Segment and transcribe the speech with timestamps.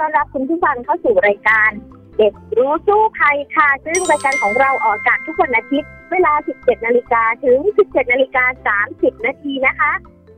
[0.00, 1.70] ต้อนรับคุณผู้ฟังเข้าสู่รายการ
[2.18, 9.92] เด็กรู้สู้ภัยค่ะ ซึ่งรายการของเราออกอากาศทุกวันอาทิตย์ เวลา 17 นาฬิกาถึง 17 นาฬิกา 30 นาทีนะคะ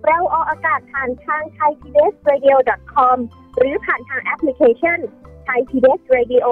[0.07, 3.17] เราออกอากาศผ่านทาง thaipbsradio.com
[3.57, 4.99] หรือผ่านทางแอปพลิเคชัน
[5.47, 6.47] Thai PBS Radio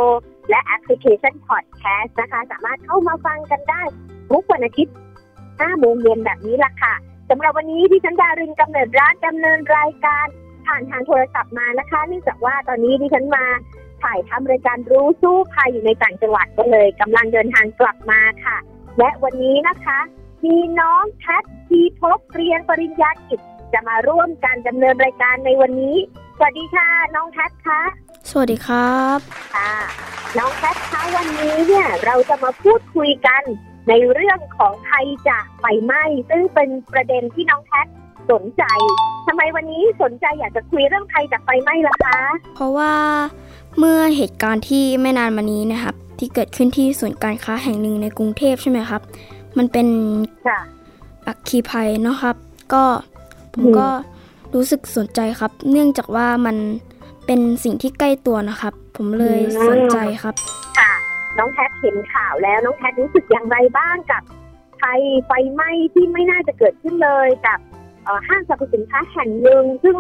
[0.50, 3.82] และแอปพลิเคชัน Podcast นะคะ สามารถเข้ามาฟังกันได้
[4.30, 4.94] ทุกวันอาทิตย์
[5.36, 6.94] 5โมงเย็นแบบนี้ละค่ะ
[7.30, 10.26] สำหรับวันนี้ที่ฉันดารินกำเนิดร้านดำเนินรายการ
[10.66, 13.44] ผ่านทางโทรศัพท์มานะคะเนื่องจากว่าตอนนี้ดิฉันมา
[14.02, 18.56] ถ่ายทำรายการรู้สู้ภัยอยู่ในต่างจังหวัดก็เลยกำลังเดินทางกลับมาค่ะ
[18.98, 19.98] และวันนี้นะคะ
[20.44, 23.40] มีน้องแพททีพบเรียนปริญญากิจ
[23.72, 25.96] จะมาร่วมการดำเนินรายการในวันนี้
[26.36, 27.80] สวัสดีค่ะ น้องแพทคะ
[28.30, 29.18] สวัสดีครับ
[29.54, 29.72] ค่ะ
[30.38, 33.42] น้องแพทคะวันนี้เนี่ยเราจะมาพูดคุยกัน
[33.88, 37.86] ในเรื่องของภัยจากไฟไหม้ ซึ่งเป็นประเด็นที่น้องแพท
[38.30, 38.64] สนใจ
[39.26, 42.18] ทำไมวันนี้สนใจอยากจะคุยเรื่องภัยจากไฟไหม้ล่ะคะ
[42.54, 42.92] เพราะว่า
[43.78, 49.02] เมื่อเหตุการณ์ที่ไม่นานมานี้นะครับ ที่เกิดขึ้นที่ศูนย์การค้าแห่งหนึ่งในกรุงเทพใช่ไหมครับ
[49.58, 49.86] มันเป็น
[51.26, 52.36] อักคีภัยเนาะครับ
[52.72, 52.82] ก็
[53.54, 53.88] ผมก็
[54.54, 56.56] รู้สึกสนใจครับ เนื่องจากว่ามัน
[57.26, 60.34] เป็นสิ่งที่ใกล้ตัวนะครับ ผมเลยสนใจครับ
[60.78, 60.92] ค่ะ
[61.38, 64.22] น้องแพทเห็นข่าวแล้วน้องแพทรู้สึกอย่างไรบ้างกับ
[64.80, 67.58] ภัยไฟไหม้ที่ไม่น่าจะเกิดขึ้นเลยกับ
[68.28, 69.96] ห้างสรรพสินค้าแห่งหนึ่งซึ่ง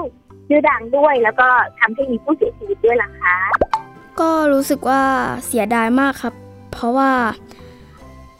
[0.48, 1.48] ชื่อดังด้วยแล้วก็
[1.78, 3.36] ทำให้มีผู้เสียชีวิตด้วยล่ะคะ
[4.20, 5.02] ก็รู้สึกว่า
[5.46, 6.34] เสียดายมากครับ
[6.72, 7.10] เพราะว่า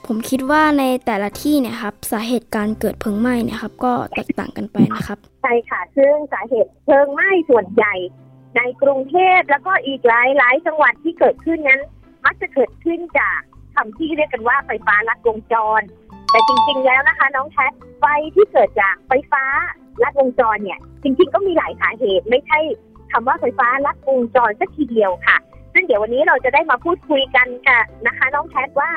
[0.06, 7.94] ผมคิดว่าในแต่ละที่เนี่ยครับ สาเหตุการเกิดเพลิงไหม้เนี่ยครับ ก็แตกต่างกันไปนะครับใช่ค่ะซึ่งสาเหตุเพลิงไหม้ส่วนใหญ่
[8.56, 11.81] ในกรุงเทพแล้วก็อีกหลายหลายจังหวัดที่เกิดขึ้นนั้น
[12.25, 13.41] มักจะเกิดขึ้นจาก
[13.75, 15.81] คำที่เรียกกันว่าไฟฟ้าลัดวงจร
[16.34, 19.45] แต่จริงๆแล้วนะคะ น้องแพทไฟที่เกิดจากไฟฟ้า
[20.03, 22.59] ลัดวงจรเนี่ย จริงๆก็มีหลายสาเหตุ ไม่ใช่
[23.12, 25.37] คำว่าไฟฟ้าลัดวงจรสักทีเดียวค่ะ
[25.75, 28.91] ซึ่งเดี๋ยววันนี้เราจะได้มาพูดคุยกันค่ะนะคะ น้องแพทว่า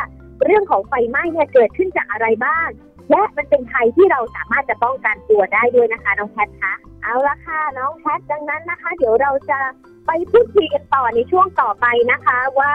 [0.46, 2.68] เรื่องของไฟไหม้เนี่ยเกิดขึ้นจากอะไรบ้าง
[3.12, 9.60] และมันเป็นภัยที่เราสามารถจะป้องกันตัวได้ด้วยนะคะ น้องแพทคะเอาละค่ะน้องแพทดังนั้นนะคะ เดี๋ยวเราจะ
[10.08, 12.74] ไปพูดคุยกันต่อในช่วงต่อไปนะคะว่า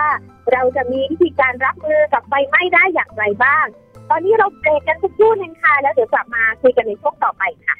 [0.52, 3.66] เราจะมีวิธีการรับมือกับไฟไหม้ได้อย่างไรบ้าง
[4.10, 7.76] ตอนนี้เราเบรกกันสักครู่หนึ่งค่ะ แล้วเดี๋ยวกลับมาคุยกันในช่วงต่อไปค่ะ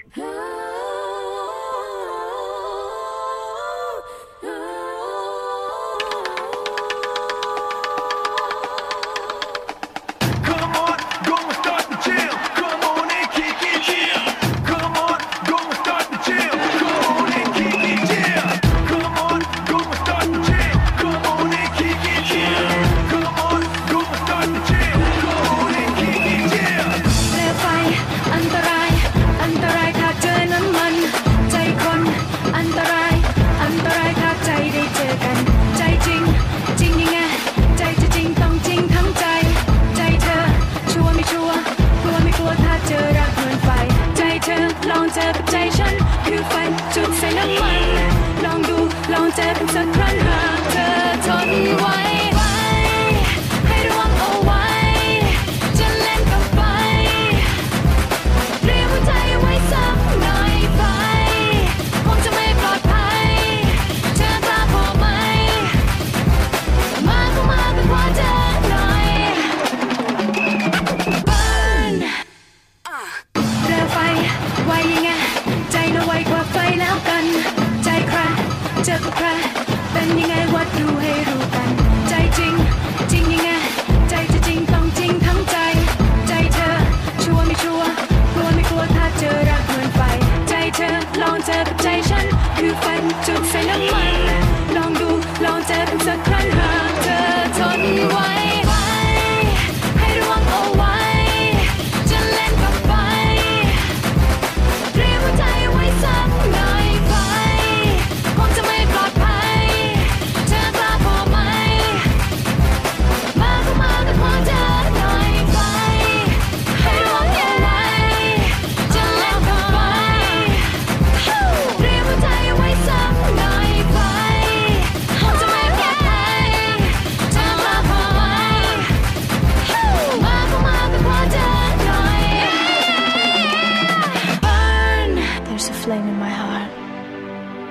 [135.82, 136.70] flame in my heart,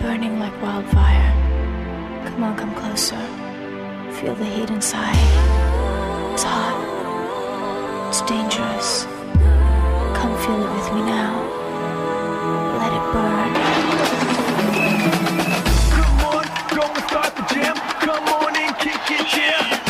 [0.01, 1.31] burning like wildfire.
[2.25, 3.15] Come on, come closer.
[4.19, 5.15] Feel the heat inside.
[6.33, 6.75] It's hot.
[8.09, 9.05] It's dangerous.
[10.17, 11.31] Come feel it with me now.
[12.81, 13.51] Let it burn.
[15.95, 17.75] Come on, go and start the jam.
[18.05, 19.80] Come on and kick it, yeah.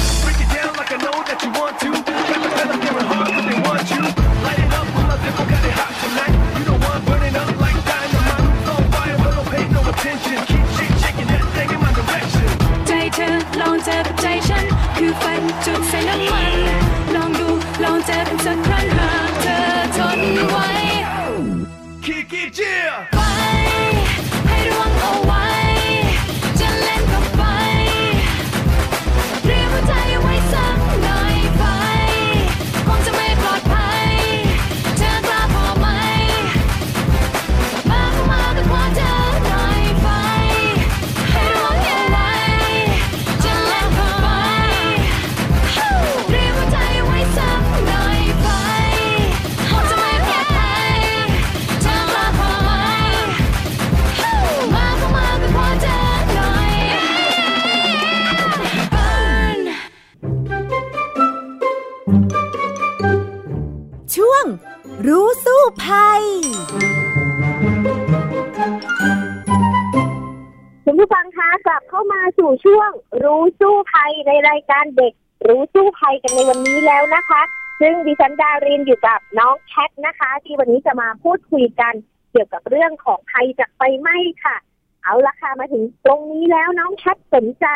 [77.81, 81.93] ซึ่งดิฉันดารินอยู่กับน้องแคทนะคะ ที่วันนี้จะมาพูดคุยกัน
[82.31, 84.57] เกี่ยวกับเรื่องของภัยจากไฟไหม้ค่ะ
[85.03, 87.67] เอาละค่ะมาถึงตรงนี้แล้วน้องแคทสนใจ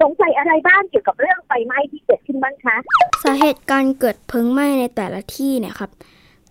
[0.00, 2.76] สงสัยอะไรบ้างเกี่ยวกับเรื่องไฟไหม้ที่เกิดขึ้นบ้างคะ
[3.24, 5.90] สาเหตุการเกิดเพลิงไหม้ในแต่ละที่เนี่ยครับ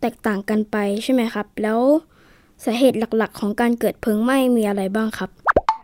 [0.02, 1.80] แตกต่างกันไปใช่ไหมครับ แล้ว
[2.66, 5.30] สาเหตุหลักๆ ของการเกิดเพลิงไหม้มีอะไรบ้างครับ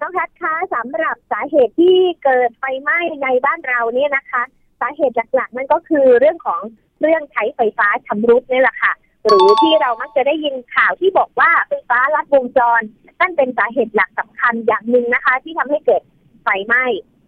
[0.01, 4.43] น้องแคทคะสำหรับสาเหตุที่เกิดไฟไหม้ในบ้านเราเนี่ยนะคะ
[4.81, 6.61] สาเหตุหลักๆนั่นก็คือเรื่องของ
[7.01, 12.81] เรื่องใช้ไฟฟ้าชำรุดนี่แหละค่ะ หรือที่เรามักจะได้ยินข่าวที่บอกว่าไฟฟ้าลัดวงจร
[13.19, 16.01] นั่นเป็นสาเหตุหลักสำคัญอย่างหนึ่งนะคะ ที่ทำให้เกิด
[16.43, 16.83] ไฟไหม้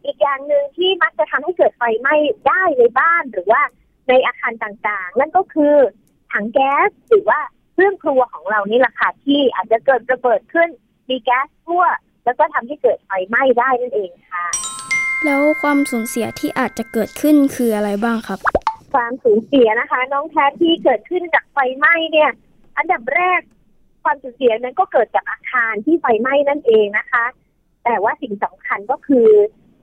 [0.06, 2.16] อีกอย่างหนึ่งที่มักจะทำให้เกิดไฟไหม้
[2.48, 3.62] ได้ในบ้านหรือว่า
[4.10, 5.76] ในอาคารต่างๆ นั่นก็คือ
[6.32, 7.40] ถังแก๊สหรือว่า
[7.74, 10.70] เครื่องครัวของเรานี่แหละค่ะที่อาจจะเกิดระเบิดขึ้น
[11.10, 11.86] มีแก๊สรั่ว
[12.26, 14.46] แล้วก็ทำให้เกิดไฟไหม้ได้นั่นเองค่ะ
[15.26, 18.40] แล้วความสูญเสียที่อาจจะเกิดขึ้นคืออะไรบ้างครับ
[18.94, 22.32] ความสูญเสียนะคะ น้องแท้ที่เกิดขึ้นจากไฟไหม้เนี่ย
[22.78, 23.42] อันดับแรก
[24.04, 27.26] ความสูญเสียนั้นก็เกิดจากอาคารที่ไฟไหม้นั่นเองนะคะ
[27.84, 29.30] แต่ว่าสิ่งสำคัญก็คือ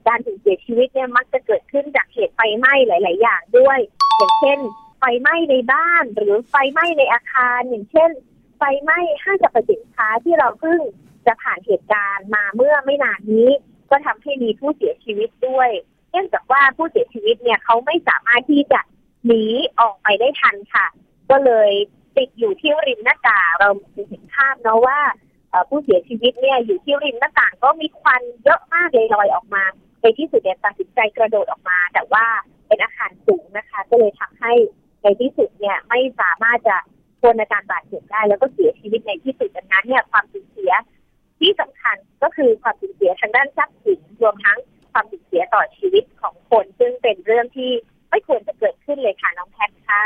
[0.07, 3.79] การสูญเสียชีวิตเนี่ยมักจะเกิดขึ้นจากเหตุไฟไหม้หลาย ๆ อย่างด้วย
[4.17, 4.59] อย่างเช่น
[4.99, 8.11] ไฟไหม้ในบ้านหรือไฟไหม้ในอาคาร อย่างเช่น
[8.57, 10.79] ไฟไหม้ห้างสรรพสินค้าที่เราเพิ่ง
[11.25, 13.49] จะผ่านเหตุการณ์มาเมื่อไม่นานนี้
[13.89, 15.69] ก็ทำให้มีผู้เสียชีวิตด้วย
[16.11, 18.81] เนื่องจากว่าผู้เสียชีวิตเนี่ยเขาไม่สามารถที่จะ
[19.27, 19.43] หนี
[19.79, 20.85] ออกไปได้ทันค่ะ
[21.29, 21.71] ก็เลย
[22.17, 23.69] ติดอยู่ที่ริมหน้าต่างเรา
[24.09, 24.99] เห็นภาพเนาะว่า
[25.69, 29.63] ผู้เสียชีวิตเนี่ยอยู่ที่ริมหน้าต่างก็มีควันเยอะมากเลยลอยออกมา
[30.01, 32.25] ในที่สุดเนี่ยตัดสินใจกระโดดออกมา แต่ว่า
[32.67, 34.53] เป็นอาคารสูงนะคะ ก็เลยทำให้
[35.03, 36.77] ในที่สุดเนี่ยไม่สามารถจะ
[37.21, 40.71] ทนอาการบาดเจ็บได้ แล้วก็เสียชีวิตในที่สุดดังนั้นเนี่ยความสูญเสีย
[41.39, 44.59] ที่สำคัญก็คือความสูญเสียทางด้านทรัพย์สินรวมทั้ง
[44.93, 47.71] ความสูญเสียต่อชีวิตของคน ซึ่งเป็นเรื่องที่
[48.17, 50.03] ไม่ควรจะเกิดขึ้นเลยค่ะน้องแพทคะ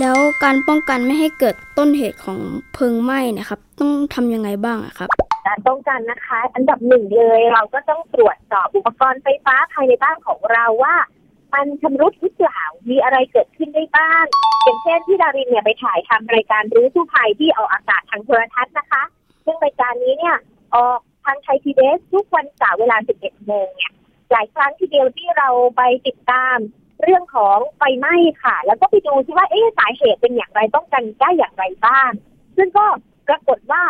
[0.00, 2.38] แล้วการป้องกันไม่ให้เกิดต้นเหตุของ
[2.74, 5.08] เพลิงไหม้เนะครับ ต้องทำยังไงบ้างอะครับ
[5.46, 10.96] การป้องกันนะคะ อันดับหนึ่งเลย เราก็ต้องตรวจสอบอุปกรณ์ไฟฟ้าภายในบ้านของเราว่า
[11.54, 14.24] มันชำรุดหรือเปล่า มีอะไรเกิดขึ้นได้บ้าง
[14.62, 19.02] อย่างเช่นที่ดารินเนี่ยไปถ่ายทำรายการรู้สู้ภัยที่ออกอากาศทางโทรทัศน์นะคะ
[19.44, 20.36] ซึ่งรายการนี้เนี่ย
[20.74, 23.92] ออกทางไทยพีบีทุกวันเสาร์เวลา 11 โมงเนี่ย
[24.32, 26.56] หลายครั้งทีเดียวที่เราไปติดตาม
[27.02, 32.10] เรื่องของไฟไหม้ค่ะ แล้วก็ไปดูซิว่าเอ๊ะสาเหตุเป็นอย่างไรป้องกันได้อย่างไรบ้าง
[32.56, 32.86] ซึ่งก็
[33.28, 33.82] ปรากฏว่า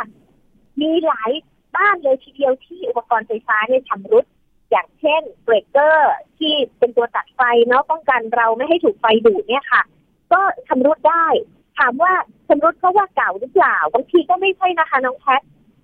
[0.80, 1.30] มีหลาย
[1.76, 4.24] บ้านเลยทีเดียวที่อุปกรณ์ไฟฟ้าเนี่ยชำรุด
[4.70, 9.82] อย่างเช่นเบรกเกอร์ ที่เป็นตัวตัดไฟเนาะป้องกันเราไม่ให้ถูกไฟดูดเนี่ยค่ะ
[10.32, 11.26] ก็ชำรุดได้
[11.78, 12.12] ถามว่า
[12.48, 15.42] ชำรุดเพราะว่าเก่าหรือเปล่าบางทีก็ไม่ใช่นะคะน้องแพท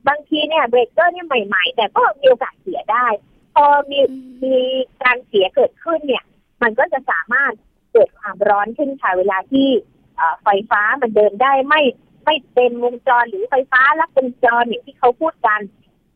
[0.08, 3.06] บางทีเนี่ยเบรกเกอร์เนี่ยใหม่ ๆ แต่ก็มีโอกาสเสียได้
[3.54, 4.00] พอมี
[4.44, 4.56] มี
[5.02, 6.24] การเสียเกิดขึ้นเนี่ย
[6.62, 7.52] มันก็จะสามารถ
[7.92, 9.68] เกิดความร้อนขึ้นค่ะเวลาที่
[10.44, 11.82] ไฟฟ้ามันเดินได้ไม่
[12.24, 15.60] ไม่เต็มวงจรหรือไฟฟ้าลัดวงจรอย่างที่เขาพูดกัน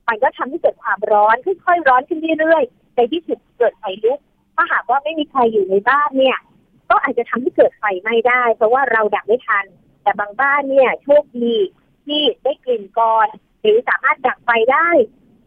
[0.08, 4.18] มันก็ทำให้เกิดความร้อนค่อยๆร้อนขึ้นเรื่อยๆในที่สุดเกิดไฟลุก
[4.56, 6.38] ถ้าหากว่าไม่มีใครอยู่ในบ้านเนี่ย
[6.90, 9.64] ก็อาจจะทำให้เกิดไฟไหม้ได้ เพราะว่าเราดับไม่ทัน
[10.02, 11.56] แต่บางบ้านเนี่ยโชคดี
[12.06, 13.28] ที่ได้กลิ่นก่อน
[13.60, 14.88] หรือสามารถดับไฟได้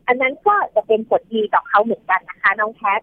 [0.08, 3.02] อันนั้นก็จะเป็นผลดีต่อเขาเหมือนกันนะคะ น้องแคท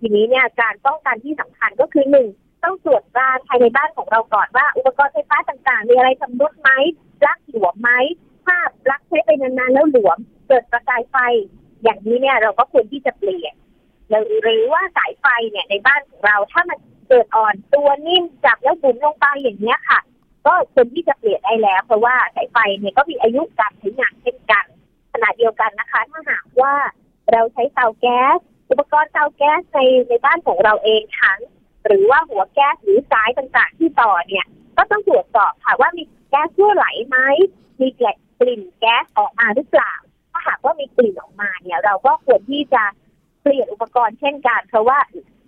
[0.00, 2.26] ทีนี้เนี่ยการป้องกันที่สำคัญก็คือหนึ่ง
[2.64, 6.70] ต้องตรวจตราภายในบ้านของเราก่อนว่า อุปกรณ์ไฟฟ้าต่างๆ มีอะไรชำรุดไหม
[7.20, 7.90] ปลั๊กหลวมไหม
[8.46, 11.16] ถ้าปลั๊กใช้ไปนานๆแล้วหลวม เกิดประกายไฟ
[11.82, 13.54] อย่างนี้เนี่ยเราก็ควรที่จะเปลี่ยน
[14.08, 20.00] หรือหรือว่าสายไฟเนี่ยในบ้านของเราถ้ามันเกิดอ่อนตัวนิ่มจับแล้วบุ๋มลงไปอย่างเนี้ยค่ะ
[20.46, 24.64] ก็ควรที่จะเปลี่ยนได้แล้ว เพราะว่าสายไฟเนี่ยก็มีอายุการใช้งานเช่นกัน
[25.12, 26.74] ขณะเดียวกันนะคะ ถ้าหากว่า
[27.32, 28.38] เราใช้เตาแก๊ส
[28.70, 31.38] อุปกรณ์เตาแก๊สในในบ้านของเราเองทั้ง
[31.86, 34.46] หรือว่าหัวแก๊สหรือสายต่างๆ ที่ต่อเนี่ย
[34.76, 37.18] ก็ต้องตรวจสอบค่ะว่ามีแก๊สรั่วไหลไหม
[37.80, 38.00] มีก
[38.46, 39.92] ลิ่นแก๊สออกมาหรือเปล่า
[40.32, 42.82] ถ้าหากว่ามีกลิ่นออกมาเนี่ย เราก็ควรที่จะ
[43.42, 44.98] เปลี่ยนอุปกรณ์เช่นกัน เพราะว่า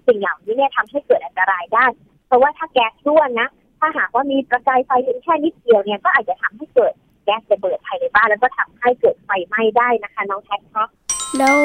[0.06, 1.86] สิ่งเหล่านี้เนี่ยทำให้เกิดอันตรายได้
[2.26, 3.48] เพราะว่าถ้าแก๊สรั่วนะ
[3.80, 6.92] ถ้าหากว่ามีประกายไฟเพียงแค่นิดเดียวเนี่ยก็อาจจะทำให้เกิด
[7.24, 10.88] แก๊สระเบิดภายในบ้านแล้วก็ทำให้เกิดไฟไหม้ได้นะคะน้องแท็กครับ
[11.36, 11.58] แล้ว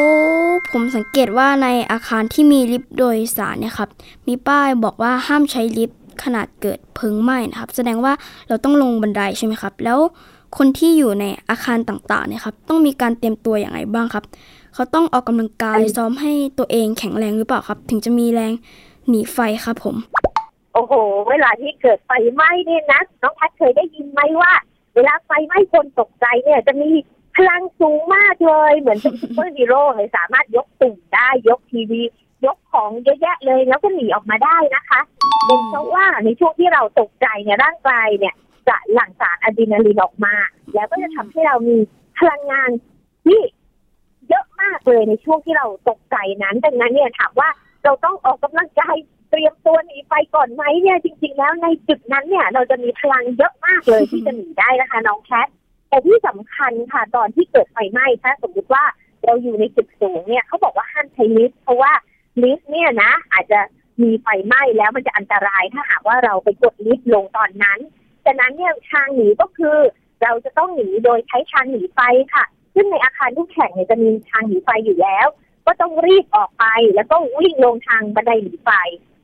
[0.71, 3.89] ผมสังเกตว่าในอาคารที่มีลิฟต์โดยสารเนี่ยครับ
[4.27, 8.13] มีป้ายบอกว่าห้ามใช้ลิฟต์ขณะเกิดเพลิงไหม้นะครับ แสดงว่า
[8.47, 9.99] เราต้องลงบันไดใช่ไหมครับ แล้ว
[10.57, 14.23] คนที่อยู่ในอาคารต่างๆเนี่ยครับ ต้องมีการเตรียมตัวอย่างไรบ้างครับ
[14.73, 18.53] เขาต้องออกกำลังกายซ้อมให้ตัวเองแข็งแรงหรือเปล่าครับ ถึงจะมีแรง
[19.09, 19.95] หนีไฟครับผม
[20.73, 20.93] โอ้โห
[21.29, 24.51] เวลาที่เกิดไฟไหม้เนี่ยนะน้องแพทเคยได้ยินไหมว่า
[24.95, 26.89] เวลาไฟไหม้คนตกใจเนี่ยจะมี
[27.37, 32.01] พลังสูงมากเลย เหมือนเป็นซูเปอร์ฮีโร่เลยสามารถยกตุ่มได้ยกทีวี
[32.45, 34.99] ยกของเยอะแยะเลย แล้วก็หนีออกมาได้นะคะ
[35.45, 38.35] เป็นเพราะว่าในช่วงที่เราตกใจเนี่ยร่างกายเนี่ย
[38.67, 40.35] จะหลั่งสารอะดรีนาลีนออกมา
[40.73, 41.77] แล้วก็จะทำให้เรามี
[42.19, 42.69] พลังงาน
[43.25, 43.39] ที่
[44.29, 47.49] เยอะมากเลยในช่วงที่เราตกใจนั้นดังนั้นเนี่ยถามว่า
[47.83, 48.95] เราต้องออกกำลังกาย
[49.31, 55.47] เตรียมตัวหนีไฟก่อนไหมเนี่ยจริง ๆ แล้วในจุดนั้นเนี่ย เราจะมีพลังเยอะมากเลยที่จะหนีได้นะคะน้องแคท
[55.93, 58.83] แต่ที่สำคัญค่ะตอนที่เกิดไฟไหม้ถ้าสมมติว่า
[59.25, 61.91] เราอยู่ในจุดสูงเนี่ยเขาบอกว่าห้ามใช้ลิฟต์เพราะว่า
[62.43, 63.59] ลิฟต์เนี่ยนะ อาจจะ
[64.01, 67.79] มีไฟไหม้แล้วมันจะอันตรายถ้าหากว่าเราไปกดลิฟต์ลงตอนนั้น
[68.25, 69.77] ฉะนั้นเนี่ยทางหนีก็คือ
[70.23, 71.99] เราจะต้องหนีโดยใช้ทางหนีไฟ
[72.33, 72.45] ค่ะ
[72.75, 75.27] ซึ่งในอาคารทุกแห่งเนี่ยจะมีทางหนีไฟอยู่แล้ว
[75.65, 78.69] ก็ต้องรีบออกไปแล้วก็วิ่งลงทางบันไดหนีไฟ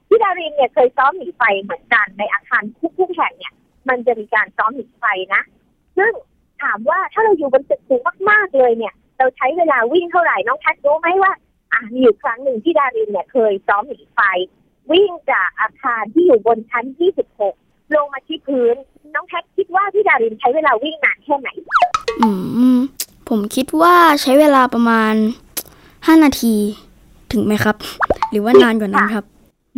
[0.07, 3.53] พี่ดารินเนี่ยเคยซ้อมหนีไฟเหมือนกันในอาคารทุกทุกๆแห่งเนี่ย
[3.89, 5.41] มันจะมีการซ้อมหนีไฟนะ
[5.97, 6.11] ซึ่ง
[6.63, 11.31] ถามว่าถ้าเราอยู่บนตึกสูงมากๆเลยเนี่ย เราใช้เวลาวิ่งเท่าไหร่น้องแคทรู้ไหมว่า
[11.73, 14.19] อะมีอยู่ครั้งหนึ่งที่ดารินเนี่ยเคยซ้อมหนีไฟ
[14.91, 16.85] วิ่งจากอาคารที่อยู่บนชั้น
[17.39, 18.75] 26 ลงมาที่พื้น
[19.13, 21.49] น้องแคทคิดว่าพี่ดารินใช้เวลาวิ่งนานแค่ไหน
[22.21, 22.29] อื
[22.77, 22.79] ม
[23.29, 25.13] ผมคิดว่าใช้เวลาประมาณ
[25.69, 26.55] 5 นาที
[27.31, 27.75] ถึงไหมครับ
[28.31, 29.25] หรือว่านานกว่านั้นครับ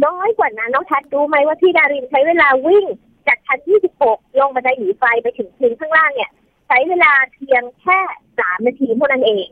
[0.06, 2.86] น้อยกว่านั้นน้องแคทรู้ไหมว่าพี่ดารินใช้เวลาวิ่ง
[3.28, 3.60] จากชั้น
[4.00, 8.00] 26 ลงบันไดหนีไฟไปถึงพื้นข้างล่างเนี่ยใช้เวลาเพียงแค่
[8.40, 9.48] สามนาทีเท่านั้นเอง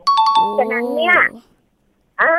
[0.58, 1.16] ฉะนั้นเนี่ย
[2.20, 2.32] อ่า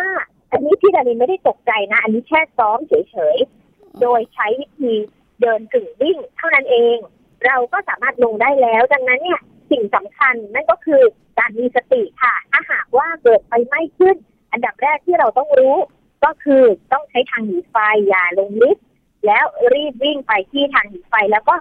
[0.52, 4.94] อันนี้พี่ดารินไม่ได้ตกใจนะ อันนี้แค่ซ้อมเฉยๆ โดยใช้วิธี
[5.42, 6.98] เดินกึ่งวิ่งเท่านั้นเอง
[7.46, 11.02] เราก็สามารถลงได้แล้ว ดังนั้นเนี่ยสิ่งสำคัญนั่นก็คือ
[11.40, 14.16] การมีสติค่ะ ถ้าหากว่าเกิดไฟไหม้ขึ้น
[14.52, 15.78] อันดับแรกที่เราต้องรู้
[16.24, 17.76] ก็คือต้องใช้ทางหนีไฟ
[18.08, 18.86] อย่าลงลิฟต์
[19.26, 21.56] แล้วรีบวิ่งไปที่ทางหนีไฟแล้วก็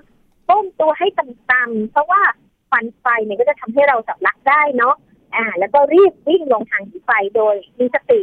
[0.48, 2.22] ก้มตัวให้ต่ำๆเพราะว่า
[2.70, 4.94] ควันไฟเนี่ยก็จะทำให้เราสำลักได้เนาะ
[5.36, 8.20] อ่า แล้วก็รีบวิ่งลงทางหนีไฟโดยมีสติ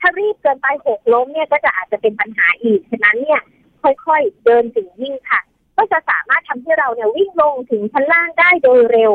[0.00, 3.40] ถ้ารีบเกินไปหกล้มเนี่ยก็จะอาจจะเป็นปัญหาอีกฉะนั้นเนี่ย
[3.82, 5.40] ค่อยๆเดินถึงวิ่งค่ะ
[5.76, 9.12] ก็จะสามารถทำให้เราเนี่ยวิ่งลงถึงชั้นล่างได้โดยเร็ว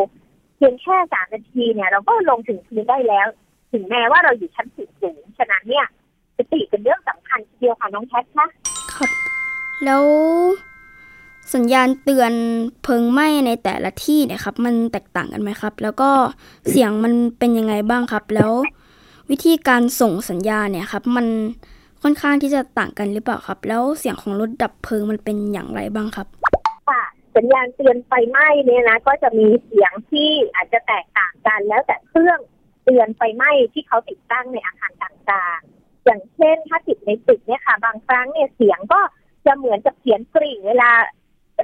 [0.55, 3.27] เพียงแค่สามนาทีเนี่ย เราก็ลงถึงพื้นได้แล้ว
[3.71, 5.85] ถึงแม้ว่าเราอยู่ชั้นสูงๆฉะนั้นเนี่ย
[6.37, 8.47] สติเป็นเรื่องสำคัญทีเดียวค่ะน้องแคทคะ
[8.95, 9.09] ครับ
[9.85, 10.03] แล้ว
[11.53, 12.33] สัญญาณเตือน
[12.83, 16.09] เพลิงไหม้ในแต่ละที่เนี่ยครับ มันแตกต่างกันไหมครับ แล้วก็
[16.69, 18.51] เสียงมันเป็นยังไงบ้างครับ แล้ว
[19.29, 21.27] วิธีการส่งสัญญาณเนี่ยครับ มัน
[22.03, 26.27] ค่อนข้างที่จะต่างกันหรือเปล่าครับ แล้วเสียงของรถดับเพลิงมันเป็นอย่างไรบ้างครับ
[26.89, 27.03] ค่ะ
[27.35, 32.39] สัญญาณเตือนไฟไหม้เนี่ยนะ ก็จะมีเสียงที่อาจจะแตกต่างกันแล้วแต่เครื่อง
[32.83, 39.01] เตือนไฟไหม้ที่เขาติดตั้งในอาคารต่างๆ อย่างเช่นถ้าติดในตึกเนี่ยค่ะ บางครั้งเนี่ยเสียงก็
[39.45, 40.91] จะเหมือนกับเสียงกริ่งเวลา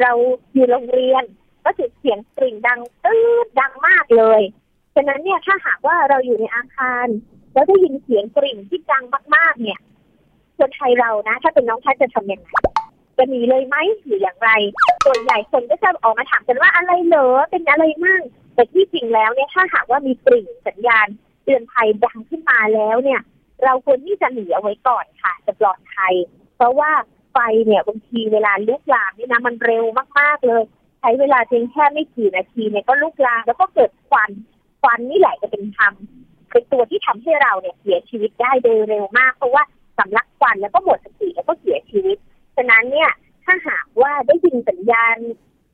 [0.01, 0.11] เรา
[0.53, 1.23] อยู่โรงเรียน
[1.65, 4.41] ก็จะเสียงกริ่งดังตืดดังมากเลย
[4.95, 7.07] ฉะนั้นเนี่ยถ้าหากว่าเราอยู่ในอาคาร
[7.53, 9.03] แล้วได้ยินเสียงกริ่งที่ดัง
[9.35, 9.79] มากๆ เนี่ย
[10.57, 12.49] คนไทยเรานะ ถ้าเป็นน้องแพทยจะทำยังไง
[13.17, 14.51] จะหนีเลยไหมหรืออย่างไร
[15.05, 18.21] ส่วนใหญ่คนก็จะออกมาถามกันว่าอะไรเหรอเป็นอะไรมั่ง
[18.55, 21.07] แต่ที่จริงแล้วเนี่ยถ้าหากว่ามีกริ่งสัญญาณ
[21.43, 23.21] เตือนภัยดังขึ้นมาแล้วเนี่ย
[23.63, 26.13] เราควรที่จะหนีเอาไว้ก่อนค่ะจะปลอดภัย
[26.55, 26.91] เพราะว่า
[27.31, 29.85] ไฟเนี่ยบางทีเวลาลุกลามนี่นะมันเร็ว
[30.19, 30.63] มากๆเลย
[30.99, 34.31] ใช้เวลาเพียงแค่ไม่กี่นาทีเนี่ยก็ลุกลามแล้วก็เกิดควัน
[34.81, 39.63] ควันนี่แหละจะเป็นทำเป็นตัวที่ทำให้เราเนี่ยเสียชีวิตได้โดยเร็วมาก เพราะว่า
[39.97, 42.17] สำลักควันแล้วก็หมดสติแล้วก็เสียชีวิต
[42.55, 43.11] ฉะนั้นเนี่ย
[43.45, 45.17] ถ้าหากว่าได้ยินสัญญาณ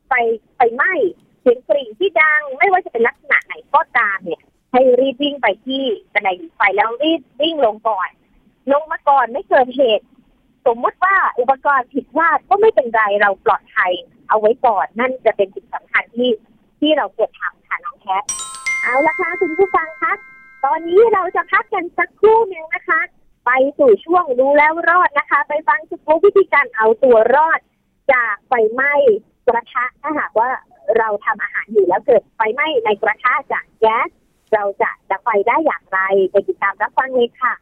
[0.08, 0.14] ไฟ
[0.56, 0.94] ไฟไหม้
[1.42, 5.84] เสียงกริ่งที่ดังไม่ว่าจะเป็นลักษณะไหนก็ตามเนี่ย ให้รีบวิ่งไปที่
[6.14, 8.10] บันไดหนีไฟแล้วรีบวิ่งลงก่อน
[8.72, 10.06] ลงมาก่อนไม่เกิดเหตุ
[10.68, 13.92] สมมุติว่าอุปกรณ์ผิดพลาดก็ไม่เป็นไรเราปลอดภัย
[14.30, 16.32] เอาไว้ก่อน นั่นจะเป็นสิ่งสำคัญที่
[16.80, 18.24] ที่เราควรทำค่ะน้องแคท
[18.84, 20.14] เอาละค่ะคุณผู้ฟังคะ
[20.66, 23.00] ตอนนี้เราจะพักกันสักครู่หนึ่งนะคะ
[23.46, 27.60] ไปสู่ช่วงรู้แล้วรอดนะคะ ไปฟังสกู๊ปวิธีการเอาตัวรอด
[28.14, 28.94] จากไฟไหม้
[29.48, 30.50] กระทะถ้าหากว่า
[30.98, 34.10] เราทำอาหารอยู่แล้วเกิดไฟไหม้ในกระทะจากแก๊ส
[34.54, 36.00] เราจะดับไฟได้อย่างไร
[36.32, 37.54] ไปติดตามรับฟังเลยค่ะ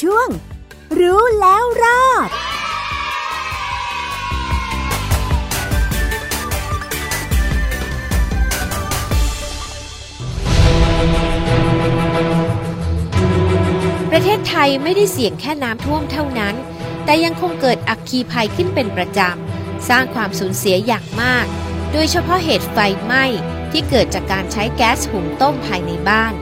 [0.00, 0.28] ช่วง
[0.98, 2.28] รู้แล้วรอด
[14.10, 16.54] ประเทศไทยไม่ได้เสี่ยงแค่น้ำท่วมเท่านั้น
[17.04, 21.46] แต่ยังคงเกิดอัคคีภัยขึ้นเป็นประจำ สร้างความสูญเสียอย่างมาก
[21.92, 23.24] โดยเฉพาะเหตุไฟไหม้
[23.72, 26.34] ที่เกิดจากการใช้แก๊สหุงต้มภายในบ้าน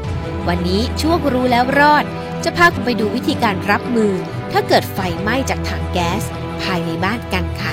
[0.49, 2.07] วันนี้ช่วงรู้แล้วรอด
[2.49, 4.13] จะพาคุณไปดูวิธีการรับมือ
[4.53, 6.23] ถ้าเกิดไฟไหม้จากถังแก๊ส
[6.63, 7.71] ภายในบ้านกันค่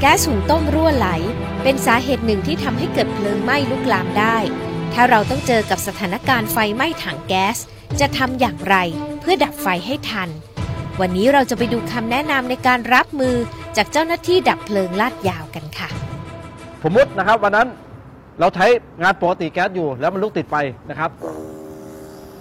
[0.00, 1.08] แก๊สหุงต้มรั่วไหล
[1.62, 4.36] เป็นสาเหตุหนึ่งที่ทำให้เกิดเพลิงไหม้ลุกลามได้
[4.94, 7.56] ถ้าเราต้องเจอกับสถานการณ์ไฟไหม้ถังแก๊ส
[8.00, 8.76] จะทำอย่างไร
[9.20, 10.28] เพื่อดับไฟให้ทัน
[11.00, 13.34] วันนี้เราจะไปดูคำแนะนำในการรับมือ
[13.76, 15.88] จากเจ้าหน้าที่ดับเพลิงลาดยาวกันค่ะ
[16.82, 17.68] สมมตินะครับวันนั้น
[18.40, 18.66] เราใช้
[19.02, 20.54] งานปกติแก๊สอยู่แล้วมันลุกติดไฟ
[20.90, 21.12] นะครับ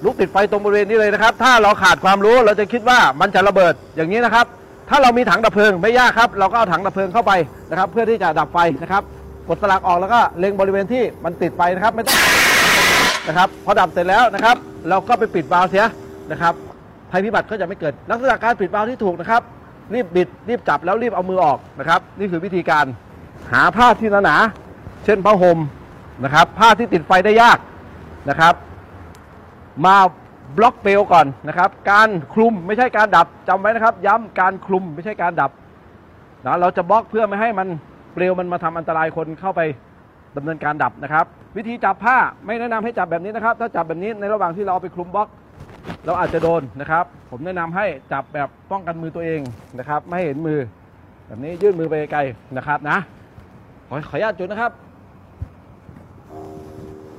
[0.04, 4.46] ลุกติดไฟตรงบริเวณนี้เลยนะครับ ถ้าเราขาดความรู้เราจะคิดว่ามันจะระเบิดอย่างนี้นะครับ
[4.90, 7.32] ถ้าเรามีถังดับเพลิงไม่ยากครับ เราก็เอาถังดับเพลิงเข้าไป
[7.70, 9.04] นะครับ เพื่อที่จะดับไฟนะครับ
[9.48, 12.18] กดสลักออกแล้วก็เล็งบริเวณที่มันติดไฟนะครับไม่ต้อง
[13.28, 14.56] นะครับพอดับเสร็จแล้วนะครับ
[14.90, 15.86] เราก็ไปปิดวาล์วเสีย
[16.32, 16.54] นะครับ
[17.12, 19.42] ภัยพิบัติก็จะไม่เกิด ลักษณะการปิดวาล์วที่ถูกนะครับ
[19.94, 22.86] รีบบิดรีบจับแล้วรีบเอามือออกนะครับ นี่คือวิธีการ
[23.52, 25.58] หาผ้าที่หนาๆเช่นผ้าห่ม
[26.24, 27.58] นะครับ ผ้าที่ติดไฟได้ยาก
[28.30, 28.54] นะครับ
[29.86, 29.96] มา
[30.58, 35.52] บล็อกเปลวก่อนนะครับ การคลุมไม่ใช่การดับจำไว้นะครับ ย้ำการคลุมไม่ใช่การดับ
[36.46, 37.68] นะเราจะบล็อกเพื่อไม่ให้มัน
[38.14, 39.62] เปลวมันมาทำอันตรายคนเข้าไป
[40.38, 41.26] ดำเนินการดับนะครับ
[41.58, 45.28] วิธีจับผ้าไม่แนะนำให้จับแบบนี้นะครับ ถ้าจับแบบนี้ในระหว่างที่เราเอาไปคลุมบล็อก
[46.06, 49.42] เราอาจจะโดนนะครับ ผมแนะนำให้จับแบบป้องกันมือตัวเอง
[49.80, 50.60] นะครับ ไม่ให้เห็นมือ
[51.28, 52.20] แบบนี้ยื่นมือไปไกล
[52.58, 52.98] นะครับนะ
[53.88, 54.72] ขอขออนุญาตจุดนะครับ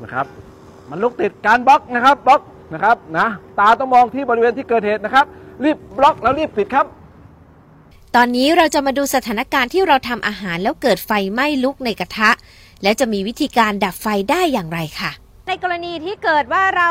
[0.02, 0.26] นะครับ
[0.90, 2.42] มันลุกติดการบล็อกนะครับบล็อก
[2.74, 5.26] นะครับนะตาต้องมองที่บริเวณที่เกิดเหตุนะครับ
[5.64, 6.86] รีบบล็อกแล้วรีบปิดครับ
[8.16, 12.30] ตอนนี้เราจะมาดูสถานการณ์ที่เราทำอาหารแล้วเกิดไฟไหม้ลุกในกระทะ
[12.82, 15.10] และจะมีวิธีการดับไฟได้อย่างไรค่ะ
[15.48, 16.90] ในกรณีที่เกิดว่าเรา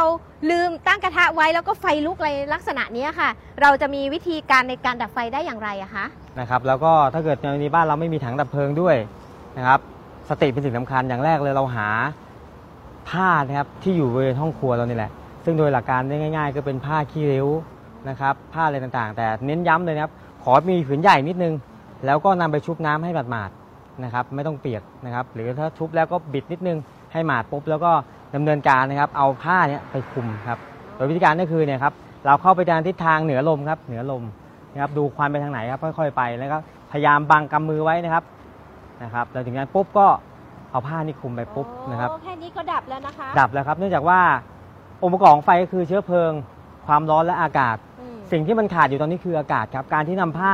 [0.49, 3.29] ลืมตั้งกระทะไว้แล้วก็ไฟลุกอะไรลักษณะเนี้ยค่ะ
[3.61, 6.05] เราจะมีวิธีการในการดับไฟได้อย่างไรอะคะ
[6.39, 8.95] นะครับ แล้วก็ถ้าเกิดในบ้านเราไม่มีถังดับเพลิงด้วย
[9.57, 9.79] นะครับ
[10.29, 11.87] สติเป็นสิ่งสำคัญอย่างแรกเลยเราหา
[13.09, 15.11] ผ้านะครับที่อยู่บริเวณห้องครัวเรานี่แหละ
[15.45, 17.47] ซึ่งโดยหลักการได้ง่าย ๆ ก็เป็นผ้าขี้ริ้ว
[18.09, 20.13] นะครับ ผ้าอะไรต่างๆ แต่เน้นย้ำเลยนะครับ
[20.43, 21.53] ขอมีผืนใหญ่นิดนึง
[22.05, 26.77] แล้วก็นำไปชุบน้ำให้หมาดๆนะครับ ไม่ต้องเปียกนะครับ หรือถ้าชุบแล้วก็บิดนิดนึง
[27.13, 27.91] ให้หมาดปุ๊บแล้วก็
[28.35, 30.59] ดำเนินการนะครับ เอาผ้าเนี้ยไปคลุมครับ
[30.95, 31.93] โดยวิธีการก็คือเนี่ยครับ
[32.25, 34.23] เราเข้าไปทางทิศทางเหนือลมครับ เหนือลม
[34.73, 36.57] นะครับ ดูควันไปทางไหนครับค่อย ๆ ไปแล้วก็
[36.91, 38.23] พยายามบังกำมือไว้นะครับ
[39.03, 40.07] นะครับแล้วถึงนั้นปุ๊บก็
[40.75, 44.19] เอาผ้านี่คลุมไปปุ๊บนะครับ โอ้แค่นี้ก็ดับแล้วนะคะ ดับแล้วครับเนื่องจากว่า
[45.03, 46.31] องค์ประกอบของไฟก็คือเชื้อเพลิง
[46.87, 50.53] ความร้อนและอากาศ อืมสิ่งที่มันขาดอยู่ตอนนี้คืออากาศครับ การที่นำผ้า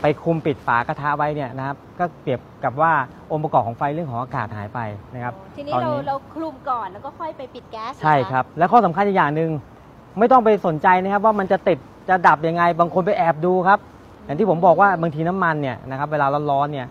[0.00, 2.92] ไปคลุมปิดฝากระทะไว้เนี่ยนะครับ ก็เปรียบกับว่า
[3.32, 4.80] องค์ประกอบของไฟเรื่องของอากาศหายไป
[5.14, 9.50] นะครับทีนี้ตอนเรานี้เราคลุมก่อนแล้วก็ค่อยไปปิดแก๊สเหอใช่ครับ และข้อสำคัญอีกอย่างหนึ่ง
[10.18, 11.78] ไม่ต้องไปสนใจนะครับว่ามันจะติด
[12.08, 13.78] จะดับยังไง บางคนไปแอบดูครับ
[14.24, 16.86] อย่างที่ผมบอกว่าบางทีน้ำมันเนี่ยนะครับเวลาร้อนๆเนี่ย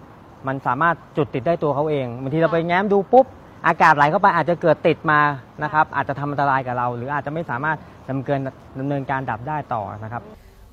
[0.47, 3.25] มันสามารถจุดติดได้ตัวเขาเองบางทีเราไปแง้มดูปุ๊บ
[3.67, 5.19] อากาศไหลเข้าไปอาจจะเกิดติดมา
[5.63, 7.77] นะครับ อาจจะทำอันตรายกับเรา หรืออาจจะไม่สามารถ
[8.09, 8.39] ดำเนิน
[8.79, 10.23] ดำเนินการดับได้ต่อนะครับ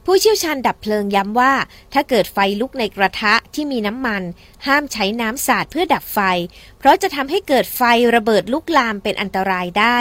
[0.06, 1.52] ผู้เชี่ยวชาญดับเพลิงย้ำว่า
[1.94, 4.22] ถ้าเกิดไฟลุกในกระทะที่มีน้ำมัน
[4.66, 6.20] ห้ามใช้น้ำสาดเพื่อดับไฟ
[6.78, 7.82] เพราะจะทำให้เกิดไฟ
[8.16, 9.98] ระเบิดลุกลามเป็นอันตรายได้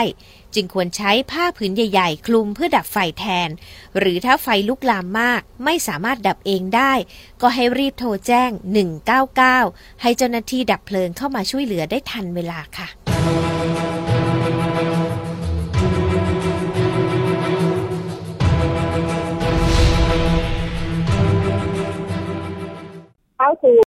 [0.54, 3.48] จึงควรใช้ผ้าผืนใหญ่ ๆ คลุมเพื่อดับไฟแทน
[3.98, 6.92] หรือถ้าไฟลุกลามมากไม่สามารถดับเองได้
[7.42, 8.50] ก็ให้รีบโทรแจ้ง
[9.26, 12.88] 199 ให้เจ้าหน้าที่ดับเพลิงเข้ามาช่วยเหลือได้ทันเวลาค่ะ
[23.38, 23.89] เข้าสู่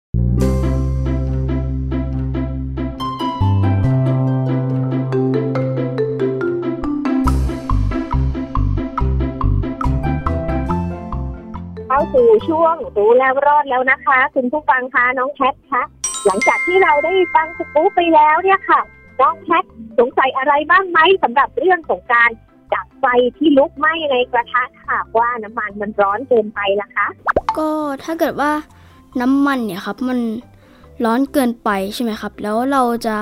[12.12, 15.82] สู่ช่วงรู้แล้วรอดแล้วนะคะ คุณผู้ฟังคะน้องแคทคะ
[16.26, 18.80] หลังจากที่เราได้ฟังสกู๊ปไปแล้วเนี่ยค่ะ
[19.20, 19.64] น้องแคท
[19.98, 22.30] สงสัยอะไรบ้างไหมสำหรับเรื่องของการ
[22.74, 23.06] ดับไฟ
[23.36, 27.06] ที่ลุกไหม้ในกระทะค่ะว่าน้ำมันมันร้อนเกินไปล่ะคะ
[27.58, 27.68] ก็
[28.04, 28.50] ถ้าเกิดว่า
[29.20, 30.18] น้ำมันเนี่ยครับมัน
[31.04, 33.16] ร้อนเกินไปใช่ไหมครับ แล้วเราจะ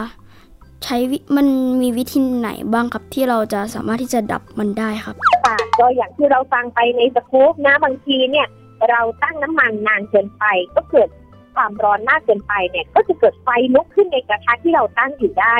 [0.84, 1.46] ใช้วิมัน
[1.80, 8.46] มีวิธีไหนบ้างครับที่เราจะสามารถที่จะดับมันได้ครับค่ะก็อย่างที่เราฟังไปในสกู๊ปนะบางทีเนี่ย
[8.90, 10.44] เราตั้งน้ำมันนานเกินไป
[10.74, 11.08] ก็เกิด
[11.54, 15.56] ความร้อนมากเกินไปเนี่ยก็จะเกิดไฟลุกขึ้นในกระทะที่เราตั้งอยู่ได้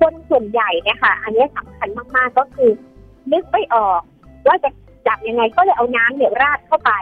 [0.00, 2.70] คนส่วนใหญ่เนี่ยค่ะ อันนี้สำคัญมากๆก็คือ
[3.32, 4.00] นึกไม่ออก
[4.46, 4.70] ว่าจะ
[5.08, 6.92] ดับยังไงก็เลยเอาน้ำเนี่ยราดเข้าไป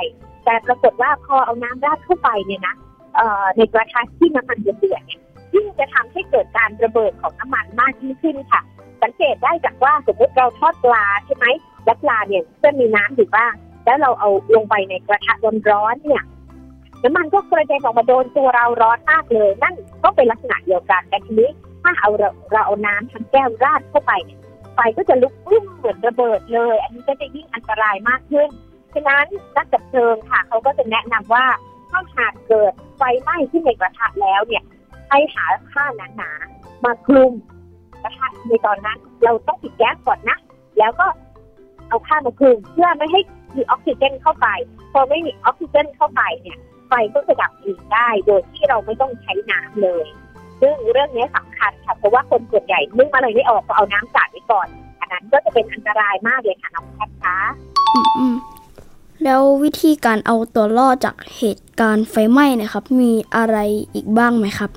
[0.44, 2.74] แต่ปรากฏว่าพอเอาน้ำราดเข้าไปเนี่ยนะ
[3.16, 5.20] เอ่อในกระทะที่น้ำมันเดือดเนี่ย
[5.54, 8.60] ยิ่งจะทำให้เกิดการระเบิดของน้ำมันมากยิ่งขึ้นค่ะ
[9.02, 11.46] สังเกตได้จากว่าสมมติเราทอดปลาใช่ไหม
[11.84, 13.52] แล้วปลาเนี่ยจะมีน้ำอยู่บ้าง
[13.84, 15.32] แล้วเราเอาลงไปในกระทะ
[15.70, 16.24] ร้อนๆเนี่ย
[17.02, 21.50] น้ำมันก็กระเด็นออกมาโดนตัวเราร้อนมากเลย นั่นก็เป็นลักษณะเดียวกันแต่ทีนี้
[21.82, 24.38] ถ้าเอาเราเราเอาน้ำทั้งแก้วราดเข้าไปเนี่ย
[24.74, 28.48] ไฟก็จะลุกพุ่งเหมือนระเบิดเลย อันนี้ก็จะยิ่งอันตรายมากขึ้น
[28.94, 31.46] ฉะนั้นนักดับเพลิงค่ะเขาก็จะแนะนำว่า
[31.90, 34.64] ถ้าหากเกิดไฟไหม้ขึ้นในกระทะแล้วเนี่ย
[35.08, 35.84] ให้หาผ้า
[36.16, 37.32] หนาๆมาคลุม
[38.02, 40.38] กระทะในตอนนั้น เราต้องปิดแก๊สก่อนนะ
[40.78, 41.06] แล้วก็
[41.88, 43.20] เอาผ้ามาคลุมเพื่อไม่ให้
[43.56, 44.46] มีออกซิเจนเข้าไป
[44.92, 50.06] พอไม่มีออกซิเจนเข้าไปเนี่ยไฟก็จะดับเองได้ โดยที่เราไม่ต้องใช้น้ำเลย
[50.60, 54.68] ซึ่งเรื่องนี้สำคัญค่ะ เพราะว่าคนส่วนใหญ่นึกอะไรไม่ออกก็เอาน้ำสาดไว้ก่อน
[55.00, 57.38] อันนั้นก็จะเป็นอันตรายมากเลยค่ะน้องแคทคะ
[57.94, 58.36] อืมอืม
[59.24, 63.56] แล้ววิธีการเอาตัวรอดจากเหตุการณ์ไฟไหม้เนะครับ มีอะไร
[63.94, 64.70] อีกบ้างไหมครับ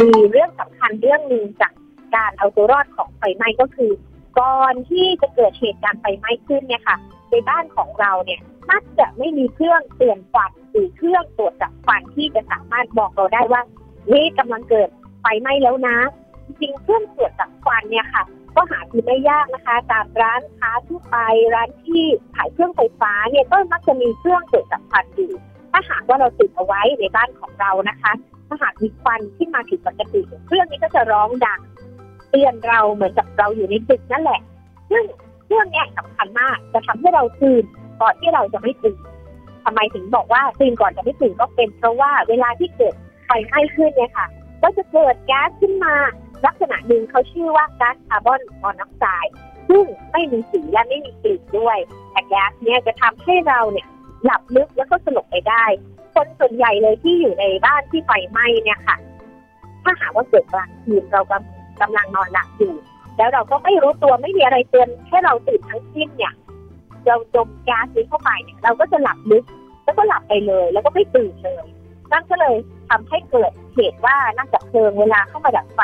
[0.00, 1.72] มีเรื่องสำคัญเรื่องหนึ่งจาก
[2.16, 3.90] การเอาตัวรอดของไฟไหม้ก็คือ
[4.38, 6.96] ก่อนที่จะเกิดเหตุการณ์ไฟไหม้ขึ้นเนี่ยค่ะ
[7.30, 8.40] ในบ้านของเราเนี่ย
[8.70, 13.62] มักจะไม่มีเครื่องเตือนควันหรือเครื่องตรวจจับควันที่จะสามารถบอกเราได้ว่า
[14.06, 14.88] เฮ้ยกำลังเกิด
[15.20, 15.96] ไฟไหม้แล้วนะ
[16.60, 18.24] จริงเครื่องตรวจจับควันเนี่ยค่ะ
[18.56, 21.16] ก็หาซื้อไม่ยากนะคะ ตามร้านค้าทั่วไป
[21.54, 25.32] ร้านที่ขายเครื่องไฟฟ้าเนี่ยก็มักจะมีเครื่องตรวจจับควันอยู่
[25.72, 28.12] ถ้าหากว่าเราติดเอาไว้ในบ้านของเรานะคะ
[28.48, 31.60] ถ้าหากมีควันที่มาผิดปกติ เครื่องนี้ก็จะร้องดัง
[32.30, 34.40] เตือนเราเหมือนกับเราอยู่ในตึกนั่นแหละ
[34.90, 35.04] ซึ่ง
[35.48, 37.64] เรื่องนี้ยสำคัญมากจะทำให้เราตื่น
[38.00, 38.98] ก่อนที่เราจะไม่ตื่น
[39.64, 42.94] ทำไมถึงบอกว่าตื่นก่อนจะไม่ตื่นก็เป็น เพราะว่าเวลาที่เกิด
[43.26, 44.26] ไฟไหม้ขึ้นเนี่ยค่ะ
[44.62, 45.94] ก็จะเกิดแก๊สขึ้นมา
[46.46, 49.34] ลักษณะหนึ่งเขาชื่อว่าก๊าซคาร์บอนมอนอกไซด์
[49.68, 51.78] ซึ่งไม่มีสีและไม่มีกลิ่นด้วย
[52.12, 53.86] แต่แก๊สเนี่ยจะทำให้เราเนี่ย
[54.24, 55.64] หลับลึกแล้วก็สลบไปได้
[56.14, 58.96] คนส่วนใหญ่เลยที่อยู่ในบ้านที่ไฟไหม้เนี่ยค่ะ
[59.84, 62.74] ถ้าหากว่าเกิดกลางคืนเรากำ กำลังนอนหลับอยู่
[63.16, 66.34] แล้วเราก็ไม่รู้ตัวไม่มีอะไรเตือนให้เราตื่นทั้งสิ้นเนี่ย
[67.06, 69.44] เราจมก๊สนี้เข้าไปเนี่ยเราก็จะหลับลึก
[69.84, 71.66] แล้วก็หลับไปเลย แล้วก็ไม่ตื่นเลย
[72.12, 72.56] นั่นก็เลย
[72.90, 75.80] ทำให้เกิดเหตุว่านักดับเพลิงเวลาเข้ามาดับไฟ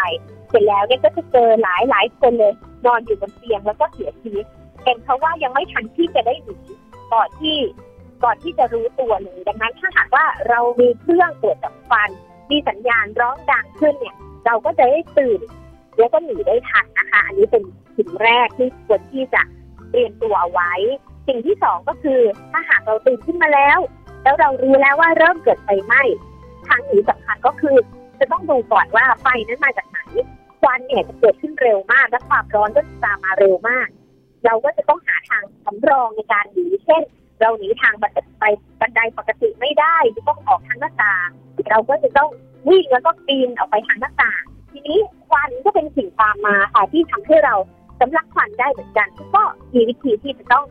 [0.48, 2.52] เสร็จแล้วเนี่ยก็จะเจอหลายหลายคนเลย
[2.86, 4.44] นอนอยู่บนเตียงแล้วก็เสียชีวิต
[4.84, 6.56] เป็นเพราะว่ายังไม่ทันที่จะได้หนี
[7.12, 7.56] ก่อนที่
[8.24, 12.10] ก่อนที่จะรู้ตัวเลยดังนั้นถ้าหากว่าเรามีเครื่องตรวจจับควัน
[12.50, 15.40] มีสัญญาณร้องดังขึ้นเนี่ย เราก็จะได้ตื่น
[15.98, 17.62] แล้วก็หนีได้ทันนะคะ อันนี้เป็น
[17.96, 19.42] สิ่งแรกที่ควรที่จะ
[19.90, 20.72] เตรียมตัวเอาไว้
[21.28, 22.20] สิ่งที่สองก็คือ
[22.52, 23.78] ถ้าหากเราตื่นขึ้นมาแล้ว
[24.22, 26.02] แล้วเรารู้แล้วว่าเริ่มเกิดไฟไหม้
[26.68, 27.76] ทางหนีสำคัญก็คือ
[28.18, 29.98] จะต้องดูก่อนว่าไฟนั้นมาจากไหน
[30.60, 33.88] ควันเนี่ยจะเกิดขึ้นเร็วมาก และความร้อนก็จะตามมาเร็วมาก
[34.46, 37.02] เราก็จะต้องหาทางสำรองในการหนีเช่น
[37.40, 38.44] เราหนีทางบันไดไป
[38.80, 41.28] บันไดปกติไม่ได้จะต้องออกทางหน้าต่าง
[41.70, 42.30] เราก็จะต้อง
[42.68, 44.98] วิ่งแล้วก็ปีนออกไปทางหน้าต่าง ทีนี้
[45.36, 47.54] วันก็เป็นสิ่งตามมาค่ะที่ทำให้เรา
[48.00, 49.42] สำลักควันได้เหมือนกัน ก็
[49.74, 50.64] มีวิธีที่จะต้อง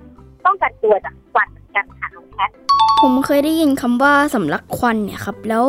[0.46, 2.50] ป้องกันตัวจากควันเหมือนกันค่ะน้องแคท
[3.02, 5.66] ผมเคยได้ยินคำว่าสำลักควันเนี่ยครับ แล้ว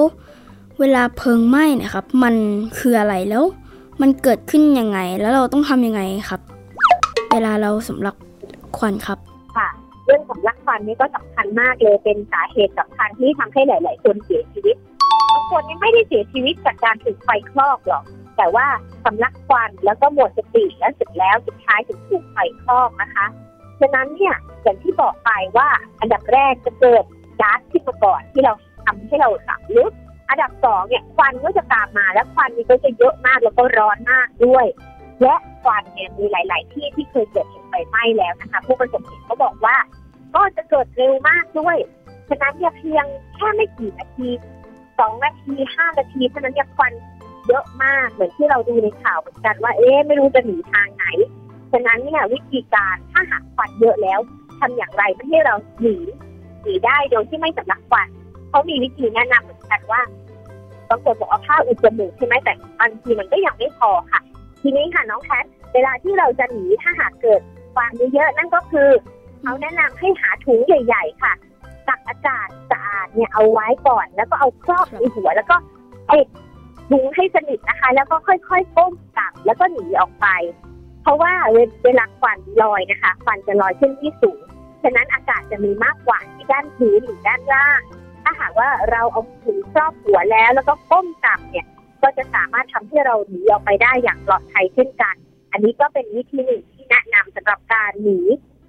[0.80, 2.34] เวลาเพลิงไหม้เนะครับ มัน
[2.78, 3.44] คืออะไรแล้ว
[4.00, 6.40] มันเกิดขึ้นยังไง แล้วเราต้องทำยังไงครับ
[7.32, 8.16] เวลาเราสำลัก
[8.78, 9.18] ควันครับ
[9.56, 9.68] ค่ะ
[10.06, 14.76] เรื่องสำลักควันนี่ก็สำคัญมากเลยเป็นสาเหตุสำคัญที่ทำให้หลาย ๆ คนเสียชีวิต
[15.34, 18.04] บางคนนี่ไม่ได้เสียชีวิตจากการถูกไฟคลอกหรอก
[18.36, 18.66] แต่ว่า
[19.04, 23.26] สำลักควันแล้วก็หมดสติแล้วเสร็จแล้วสุดท้ายถึงถูกไฟคลอกนะคะ
[23.80, 25.68] ฉะนั้นเนี่ยอย่างที่บอกไปว่า
[26.00, 27.04] อันดับแรกจะเกิด
[27.40, 28.52] ก๊าซขึ้นมาก่อนที่เรา
[28.84, 29.92] ทำให้เราหลับลึก
[30.28, 34.66] อันดับสองเนี่ยควันก็จะตามมาและควันนี้ก็จะเยอะมากแล้วก็ร้อนมากด้วย
[35.22, 39.76] และควันเนี่ยมีหลาย ๆ ที่ที่เคยเกิดเหตุไฟไหม้แล้วนะคะผู้ประสบเหตุเขาบอกว่า
[40.34, 41.76] ก็จะเกิดเร็วมากด้วย
[42.28, 44.28] ฉะนั้นเนี่ยเพียงแค่ไม่กี่นาที
[44.98, 46.92] สองนาทีห้านาทีเท่านั้นเนี่ยควัน
[47.46, 51.04] เยอะมากเหมือนที่เราดูในข่าวเหมือนกันว่าเอ๊ะไม่รู้จะหนีทางไหน
[51.72, 54.20] ฉะนั้นเนี่ยวิธีการถ้าหากควันเยอะแล้ว
[54.60, 55.96] ทำอย่างไรไม่ให้เราหนี
[56.62, 58.08] หนีได้โดยที่ไม่สำลักควัน
[58.48, 60.02] เขามีวิธีแนะนำเหมือนกันว่า
[60.88, 64.20] บางคนบอกเอาผ้าอุดจมูกใช่ไหมแต่บางทีมันก็ยังไม่พอค่ะ
[64.62, 67.40] ทีนี้ค่ะน้องแพทเวลาที่เราจะหนีถ้าหากเกิด
[67.74, 68.88] ควันเยอะๆนั่นก็คือ
[69.42, 71.32] เขาแนะนำให้หาถุงใหญ่ ๆ ค่ะ
[71.88, 75.56] ตักอากาศสะอาดเนี่ยเอาไว้ก่อน แล้วก็เอาครอบในหัวแล้วก็
[76.10, 76.26] ปิด
[76.90, 80.26] ถุงให้สนิทนะคะ แล้วก็ค่อยๆก้มกลับแล้วก็หนีออกไป
[81.02, 81.32] เพราะว่า
[81.84, 84.40] เวลาควันลอยนะคะควันจะลอยขึ้นที่สูง
[84.82, 87.80] ฉะนั้นอากาศจะมีมากกว่าที่ด้านพื้นหรือด้านล่าง
[88.22, 91.66] ถ้าหากว่าเราเอาถุงครอบหัวแล้ว แล้วก็ก้มต่ำเนี่ย
[92.02, 95.14] ก็จะสามารถทำให้เราหนีออกไปได้อย่างปลอดภัยเช่นกัน
[95.52, 98.18] อันนี้ก็เป็นวิธีหนึ่งที่แนะนำสำหรับการหนี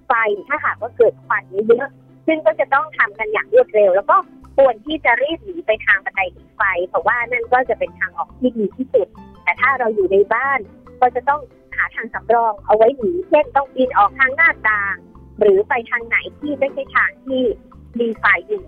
[0.06, 0.12] ไฟ
[0.48, 1.88] ถ้าหากว่าเกิดควันเยอะ
[2.26, 4.16] ซึ่งก็จะต้องทำกันอย่างรวดเร็ว แล้วก็
[4.58, 9.08] ควรที่จะรีบหนีไปทางบันไดหนีไฟ เพราะว่านั่นก็จะเป็นทางออกที่ดีที่สุด
[9.44, 10.58] แต่ถ้าเราอยู่ในบ้าน
[11.00, 11.40] ก็จะต้อง
[11.76, 14.96] หาทางสำรองเอาไว้หนีเช่นต้องปีนออกทางหน้าต่าง
[15.40, 17.42] หรือไปทางไหนที่ไม่ใช่ทางที่
[18.00, 18.64] มีไฟอยู่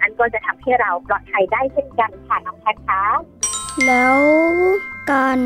[0.00, 3.02] อันก็จะทำให้เราปลอดภัยได้เช่นกันค่ะน้องแพทคะ
[3.86, 4.16] แล้ว
[5.12, 5.38] การ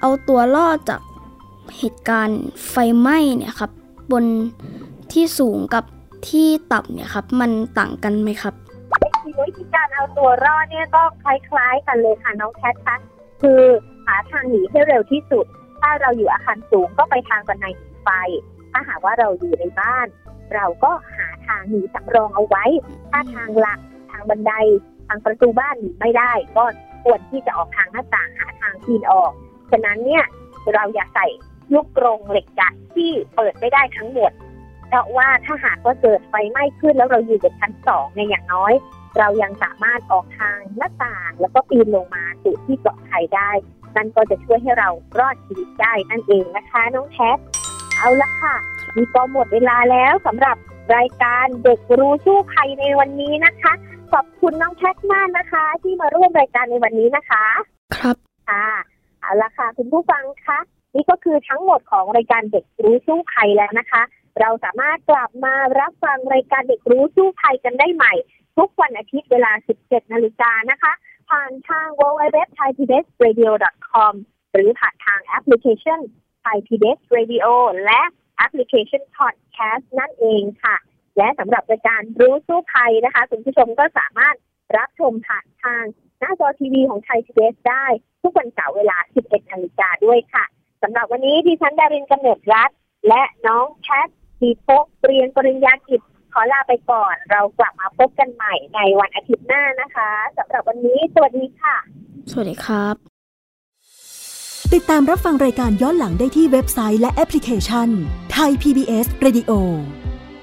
[0.00, 1.00] เอาตัวรอดจาก
[1.78, 3.70] เหตุการณ์ไฟไหม้เนี่ยครับ
[4.12, 4.24] บน
[5.12, 5.84] ที่สูงกับ
[6.28, 8.54] ที่ต่ำเนี่ยครับ มันต่างกันไหมครับ
[9.44, 12.96] วิธีการเอาตัวรอดเนี่ยก็คล้าย ๆ กันเลยค่ะน้องแคทคะ
[13.42, 13.62] คือ
[14.06, 15.46] หาทางหนีให้เร็วที่สุด
[15.80, 18.10] ถ้าเราอยู่อาคารสูงก็ไปทางบันไดหนีไฟ
[18.72, 20.06] ถ้าหากว่าเราอยู่ในบ้าน
[20.54, 22.64] เราก็หาทางหนีสำรองเอาไว้
[23.10, 24.52] ถ้าทางหลักทางบันได
[25.06, 26.64] ทางประตูบ้านหนีไม่ได้ ก็
[27.04, 29.32] ควรที่จะออกทางหน้าต่างหาทางปีนออก
[29.70, 30.24] ฉะนั้นเนี่ย
[30.74, 31.26] เราอย่าใส่
[31.72, 34.32] ลูกกรงเหล็กดัดที่เปิดไม่ได้ทั้งหมด
[34.88, 38.72] เพราะว่าถ้าหากว่าเกิดไฟไหม้ขึ้นแล้วเราอยู่บนชั้นสองเนี่ยอย่างน้อย
[39.18, 43.50] เรายังสามารถออกทางหน้าต่าง แล้วก็ปีนลงมาสู่ที่ปลอดภัยได้
[43.96, 47.38] นั่นก็จะช่วยให้เรารอดชีวิตได้นั่นเองนะคะน้องแคท
[47.96, 48.54] เอาละค่ะ
[48.96, 50.56] มีก็หมดเวลาแล้วสำหรับ
[50.96, 53.72] รายการเด็กรู้สู้ภัยในวันนี้นะคะ
[54.12, 57.44] ขอบคุณน้องแคทมากนะคะ ที่มาร่วมรายการในวันนี้นะคะ
[57.96, 58.16] ครับ
[58.48, 58.66] ค่ะ
[59.20, 60.58] เอาละค่ะคุณผู้ฟังคะ
[60.94, 64.02] นี่ก็คือทั้งหมดของรายการเด็กรู้สู้ภัยแล้วนะคะ
[64.40, 68.14] เราสามารถกลับมารับฟังรายการเด็กรู้สู้ภัยกันได้ใหม่
[68.56, 70.92] ทุกวันอาทิตย์เวลา 17 นาฬิกานะคะ
[71.30, 73.44] ผ่านทาง w w w t h a i p b s r a d i
[73.48, 73.50] o
[73.88, 74.14] c o m
[74.52, 76.00] หรือผ่านทางแอปพลิเคชัน
[76.44, 77.46] Thai PBS Radio
[77.84, 78.02] และ
[78.36, 80.76] แอปพลิเคชัน Podcast นั่นเองค่ะ
[81.16, 84.36] และสำหรับรายการรู้สู้ภัยนะคะ คุณผู้ชมก็สามารถ
[84.78, 85.84] รับชมผ่านทาง
[86.20, 87.86] หน้าจอทีวีของไทย PBS ได้
[88.22, 88.96] ทุกวันเสาร์เวลา
[89.26, 90.44] 11 นาฬิกาด้วยค่ะ
[90.82, 92.70] สำหรับวันนี้ดิฉันดารินกำเนิดรัตน์
[93.08, 94.08] และน้องแคท
[94.40, 96.00] ดีพกเรียนปริญญากิจ
[96.32, 101.76] ขอลาไปก่อน เรากลับมาพบกันใหม่ในวันอาทิตย์หน้านะคะสำหรับวันนี้สวัสดีค่ะ
[102.30, 102.94] สวัสดีครับ
[104.74, 107.88] ติดตามรับฟังรายการย้อนหลังได้ที่เว็บไซต์และแอปพลิเคชัน
[108.32, 109.52] ไทย PBS Radio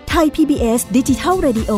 [0.09, 1.71] ไทย PBS ดิจิทัล Radio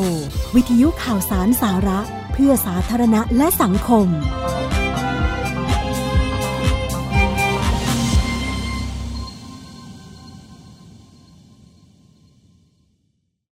[0.56, 1.99] วิทยุข่าวสารสาระ
[2.34, 4.08] เพื่อสาธารณะและสังคม